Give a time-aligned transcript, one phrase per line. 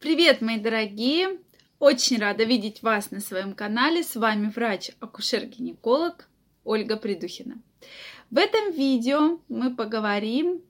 [0.00, 1.40] Привет, мои дорогие!
[1.80, 4.04] Очень рада видеть вас на своем канале.
[4.04, 6.28] С вами врач-акушер-гинеколог
[6.62, 7.60] Ольга Придухина.
[8.30, 10.62] В этом видео мы поговорим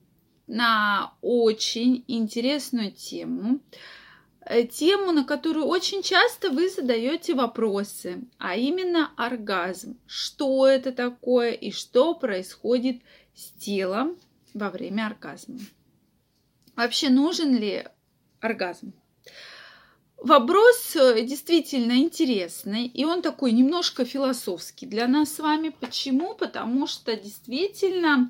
[0.47, 3.59] на очень интересную тему.
[4.41, 9.99] Э, тему, на которую очень часто вы задаете вопросы, а именно оргазм.
[10.07, 13.03] Что это такое и что происходит
[13.35, 14.17] с телом
[14.55, 15.59] во время оргазма.
[16.75, 17.85] Вообще нужен ли
[18.39, 18.91] оргазм?
[20.21, 25.69] Вопрос э, действительно интересный, и он такой немножко философский для нас с вами.
[25.69, 26.35] Почему?
[26.35, 28.29] Потому что действительно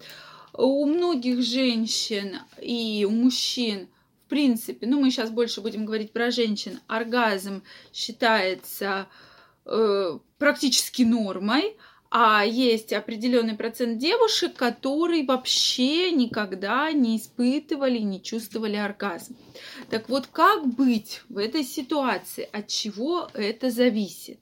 [0.54, 3.88] у многих женщин и у мужчин,
[4.26, 9.08] в принципе, ну мы сейчас больше будем говорить про женщин, оргазм считается
[9.66, 11.76] э, практически нормой,
[12.12, 19.36] а есть определенный процент девушек, которые вообще никогда не испытывали, не чувствовали оргазм.
[19.90, 22.50] Так вот, как быть в этой ситуации?
[22.52, 24.40] От чего это зависит?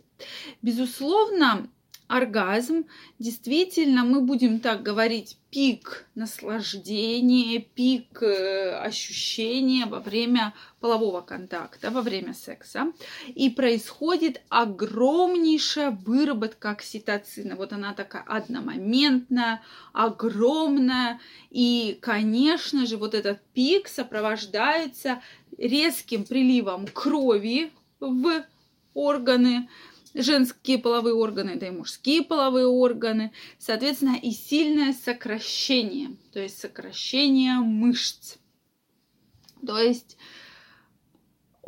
[0.62, 1.70] Безусловно,
[2.08, 2.86] оргазм,
[3.20, 12.02] действительно, мы будем так говорить, пик наслаждения, пик э, ощущения во время полового контакта, во
[12.02, 12.92] время секса.
[13.28, 17.56] И происходит огромнейшая выработка окситоцина.
[17.56, 19.62] Вот она такая одномоментная,
[19.94, 21.20] огромная.
[21.50, 25.22] И, конечно же, вот этот пик сопровождается
[25.58, 28.44] резким приливом крови в
[28.94, 29.70] органы,
[30.14, 37.56] женские половые органы, да и мужские половые органы, соответственно, и сильное сокращение, то есть сокращение
[37.56, 38.38] мышц.
[39.66, 40.18] То есть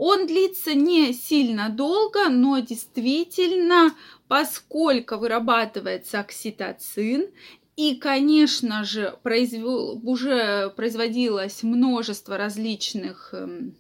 [0.01, 3.93] он длится не сильно долго, но действительно,
[4.27, 7.27] поскольку вырабатывается окситоцин,
[7.75, 13.75] и, конечно же, произвел, уже производилось множество различных эм,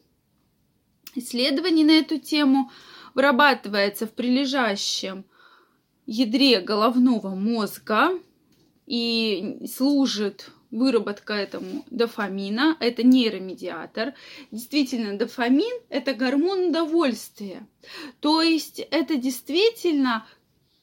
[1.15, 2.71] исследований на эту тему,
[3.19, 5.25] вырабатывается в прилежащем
[6.05, 8.11] ядре головного мозга
[8.87, 14.13] и служит выработка этому дофамина, это нейромедиатор.
[14.51, 17.67] Действительно, дофамин– это гормон удовольствия.
[18.21, 20.25] То есть это действительно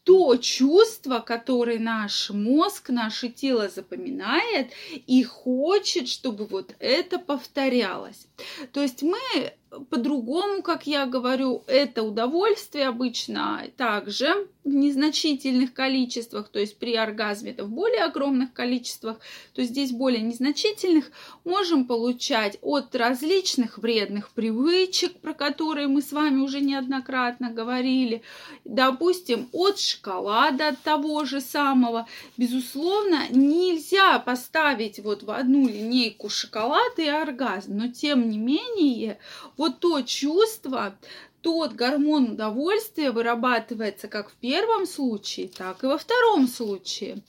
[0.04, 4.72] то чувство, которое наш мозг, наше тело запоминает
[5.06, 8.28] и хочет, чтобы вот это повторялось.
[8.72, 9.54] То есть мы
[9.90, 17.52] по-другому, как я говорю, это удовольствие обычно также в незначительных количествах, то есть при оргазме
[17.52, 19.18] это в более огромных количествах,
[19.54, 21.10] то здесь более незначительных,
[21.44, 28.22] можем получать от различных вредных привычек, про которые мы с вами уже неоднократно говорили,
[28.64, 32.08] допустим, от шоколада, того же самого.
[32.36, 39.18] Безусловно, нельзя поставить вот в одну линейку шоколад и оргазм, но тем не менее,
[39.56, 40.98] вот то чувство,
[41.40, 47.22] тот гормон удовольствия вырабатывается как в первом случае, так и во втором случае.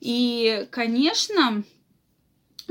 [0.00, 1.64] И, конечно,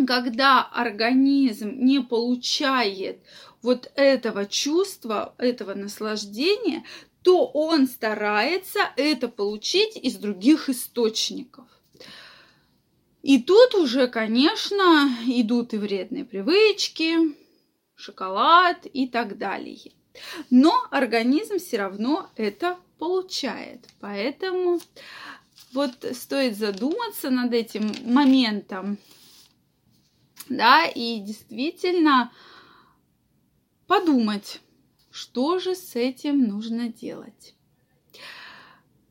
[0.05, 3.19] когда организм не получает
[3.61, 6.83] вот этого чувства, этого наслаждения,
[7.23, 11.65] то он старается это получить из других источников.
[13.21, 17.40] И тут уже, конечно, идут и вредные привычки,
[18.01, 19.91] шоколад и так далее.
[20.49, 23.87] Но организм все равно это получает.
[23.99, 24.79] Поэтому
[25.73, 28.97] вот стоит задуматься над этим моментом,
[30.49, 32.31] да, и действительно
[33.87, 34.59] подумать,
[35.09, 37.55] что же с этим нужно делать.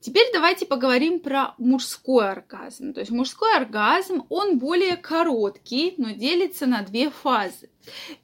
[0.00, 2.94] Теперь давайте поговорим про мужской оргазм.
[2.94, 7.69] То есть мужской оргазм, он более короткий, но делится на две фазы.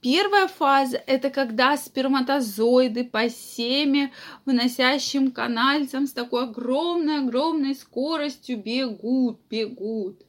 [0.01, 4.11] Первая фаза– это когда сперматозоиды по семе,
[4.47, 10.23] выносящим канальцам с такой огромной-огромной скоростью бегут, бегут.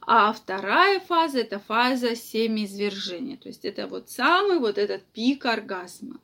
[0.00, 3.36] А вторая фаза– это фаза семяизвержения.
[3.36, 6.20] То есть это вот самый вот этот пик оргазма.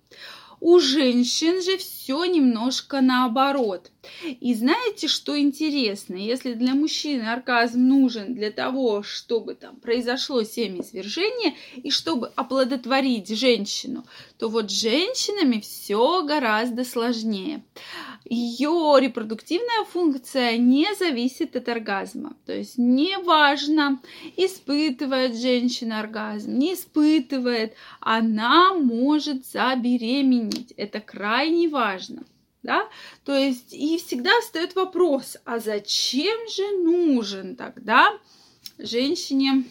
[0.60, 3.90] У женщин же все немножко наоборот.
[4.40, 6.14] И знаете, что интересно?
[6.14, 14.04] Если для мужчины оргазм нужен для того, чтобы там произошло семяизвержение и чтобы оплодотворить женщину,
[14.38, 17.62] то вот с женщинами все гораздо сложнее
[18.24, 22.34] ее репродуктивная функция не зависит от оргазма.
[22.46, 24.00] То есть неважно,
[24.36, 30.72] испытывает женщина оргазм, не испытывает, она может забеременеть.
[30.76, 32.24] Это крайне важно.
[32.64, 32.88] Да?
[33.24, 38.18] То есть и всегда встает вопрос, а зачем же нужен тогда
[38.78, 39.64] женщине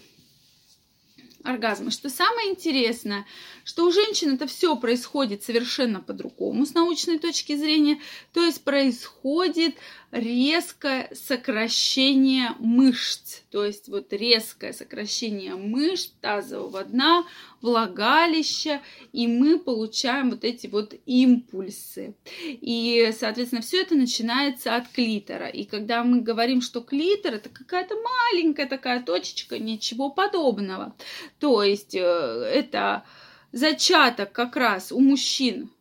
[1.44, 1.92] оргазма.
[1.92, 3.26] Что самое интересное,
[3.64, 8.00] что у женщин это все происходит совершенно по-другому с научной точки зрения.
[8.32, 9.76] То есть происходит
[10.12, 13.42] резкое сокращение мышц.
[13.52, 17.26] То есть вот резкое сокращение мышц тазового дна,
[17.64, 18.82] влагалища,
[19.12, 22.14] и мы получаем вот эти вот импульсы.
[22.46, 25.48] И, соответственно, все это начинается от клитора.
[25.48, 30.96] И когда мы говорим, что клитор это какая-то маленькая такая точечка, ничего подобного.
[31.40, 33.04] То есть э, это
[33.52, 35.72] зачаток как раз у мужчин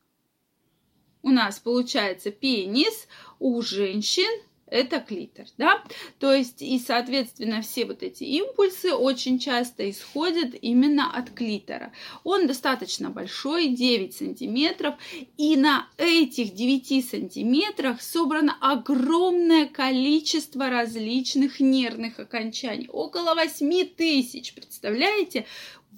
[1.23, 3.07] у нас получается пенис,
[3.39, 4.29] у женщин
[4.73, 5.85] это клитор, да,
[6.19, 11.93] то есть и, соответственно, все вот эти импульсы очень часто исходят именно от клитора.
[12.25, 14.95] Он достаточно большой, 9 сантиметров,
[15.37, 25.47] и на этих 9 сантиметрах собрано огромное количество различных нервных окончаний, около 8 тысяч, представляете?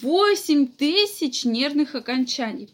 [0.01, 2.69] 8 тысяч нервных окончаний.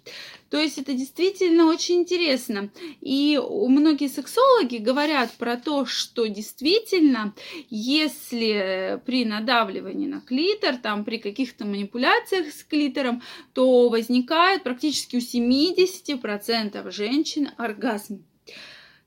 [0.50, 2.70] То есть это действительно очень интересно.
[3.00, 7.34] И многие сексологи говорят про то, что действительно,
[7.70, 13.22] если при надавливании на клитор, там при каких-то манипуляциях с клитором,
[13.54, 18.24] то возникает практически у 70% женщин оргазм.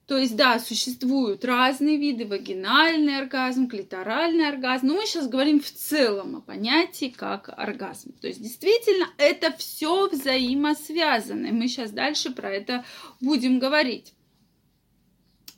[0.08, 5.72] То есть, да, существуют разные виды, вагинальный оргазм, клиторальный оргазм, но мы сейчас говорим в
[5.72, 8.12] целом о понятии как оргазм.
[8.20, 12.84] То есть, действительно, это все взаимосвязано, и мы сейчас дальше про это
[13.22, 14.14] будем говорить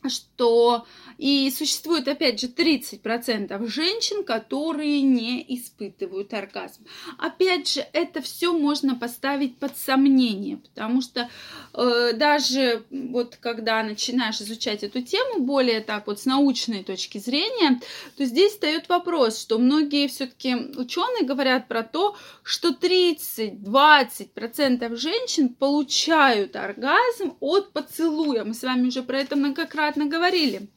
[0.10, 0.86] что
[1.18, 6.86] и существует, опять же, 30% женщин, которые не испытывают оргазм.
[7.18, 11.30] Опять же, это все можно поставить под сомнение, потому что
[11.74, 17.80] э, даже вот когда начинаешь изучать эту тему более так вот с научной точки зрения,
[18.18, 26.56] то здесь встает вопрос, что многие все-таки ученые говорят про то, что 30-20% женщин получают
[26.56, 28.44] оргазм от поцелуя.
[28.44, 30.69] Мы с вами уже про это многократно говорили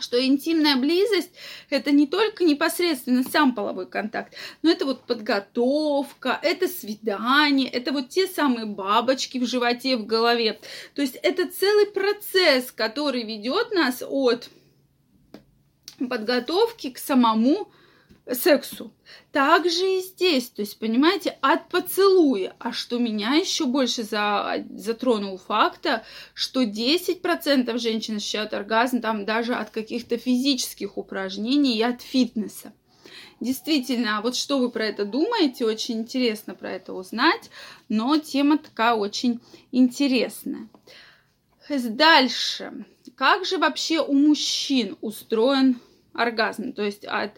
[0.00, 1.30] что интимная близость
[1.70, 8.08] это не только непосредственно сам половой контакт, но это вот подготовка, это свидание, это вот
[8.08, 10.58] те самые бабочки в животе, в голове.
[10.94, 14.50] То есть это целый процесс, который ведет нас от
[15.98, 17.70] подготовки к самому
[18.32, 18.92] сексу.
[19.32, 22.54] Так же и здесь, то есть, понимаете, от поцелуя.
[22.58, 29.54] А что меня еще больше за, затронул факта, что 10% женщин ощущают оргазм там даже
[29.54, 32.72] от каких-то физических упражнений и от фитнеса.
[33.40, 37.50] Действительно, а вот что вы про это думаете, очень интересно про это узнать,
[37.88, 39.40] но тема такая очень
[39.72, 40.68] интересная.
[41.68, 42.86] Дальше.
[43.16, 45.80] Как же вообще у мужчин устроен
[46.14, 47.32] оргазм, то есть от,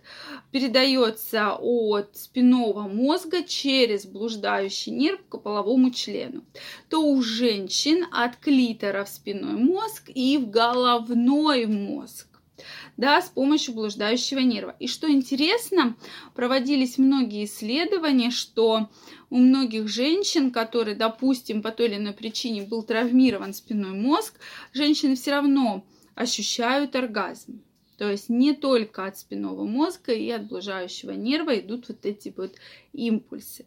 [0.52, 6.44] передается от спинного мозга через блуждающий нерв к половому члену,
[6.88, 12.28] то у женщин от клитора в спинной мозг и в головной мозг
[12.96, 14.74] да, с помощью блуждающего нерва.
[14.78, 15.96] И что интересно,
[16.34, 18.88] проводились многие исследования, что
[19.30, 24.34] у многих женщин, которые, допустим, по той или иной причине был травмирован спинной мозг,
[24.72, 25.84] женщины все равно
[26.14, 27.62] ощущают оргазм.
[27.98, 32.54] То есть не только от спинного мозга и от блужающего нерва идут вот эти вот
[32.92, 33.64] импульсы.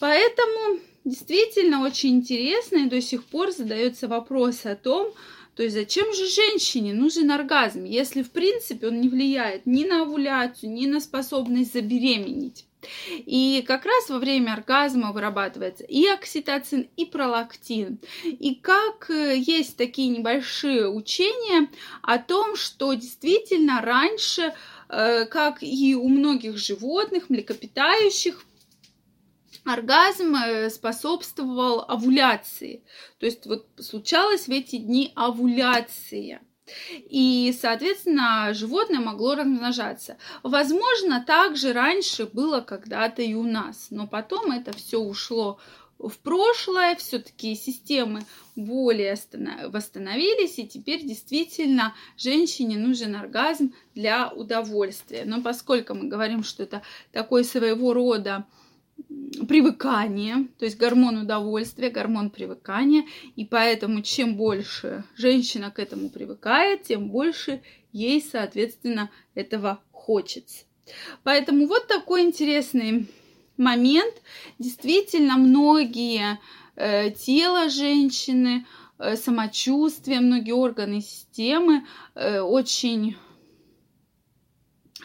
[0.00, 5.12] Поэтому действительно очень интересно и до сих пор задается вопрос о том,
[5.54, 10.02] то есть зачем же женщине нужен оргазм, если в принципе он не влияет ни на
[10.02, 12.64] овуляцию, ни на способность забеременеть.
[13.08, 17.98] И как раз во время оргазма вырабатывается и окситоцин, и пролактин.
[18.24, 21.68] И как э, есть такие небольшие учения
[22.02, 24.54] о том, что действительно раньше,
[24.88, 28.44] э, как и у многих животных, млекопитающих,
[29.64, 32.82] оргазм э, способствовал овуляции.
[33.18, 36.40] То есть вот случалась в эти дни овуляция.
[36.90, 40.16] И, соответственно, животное могло размножаться.
[40.42, 45.58] Возможно, также раньше было когда-то и у нас, но потом это все ушло
[45.98, 48.24] в прошлое, все-таки системы
[48.56, 49.16] более
[49.68, 55.24] восстановились, и теперь действительно женщине нужен оргазм для удовольствия.
[55.24, 58.46] Но поскольку мы говорим, что это такой своего рода
[59.48, 63.04] привыкание, то есть гормон удовольствия, гормон привыкания,
[63.36, 70.64] и поэтому чем больше женщина к этому привыкает, тем больше ей, соответственно, этого хочется.
[71.22, 73.08] Поэтому вот такой интересный
[73.56, 74.14] момент.
[74.58, 76.38] Действительно, многие
[76.76, 78.66] э, тело женщины,
[78.98, 83.16] э, самочувствие, многие органы системы э, очень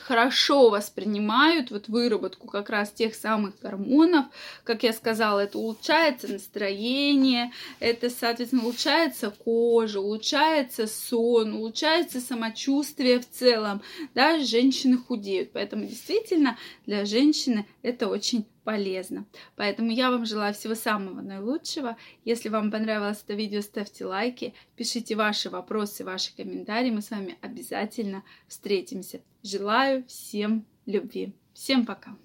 [0.08, 4.28] хорошо воспринимают вот выработку как раз тех самых гормонов.
[4.64, 13.30] Как я сказала, это улучшается настроение, это, соответственно, улучшается кожа, улучшается сон, улучшается самочувствие в
[13.30, 13.82] целом.
[14.16, 15.52] Да, женщины худеют.
[15.52, 19.26] Поэтому действительно для женщины это очень полезно.
[19.56, 21.96] Поэтому я вам желаю всего самого наилучшего.
[22.26, 26.92] Если вам понравилось это видео, ставьте лайки, пишите ваши вопросы, ваши комментарии.
[26.92, 29.22] Мы с вами обязательно встретимся.
[29.42, 31.32] Желаю всем любви.
[31.54, 32.18] Всем пока!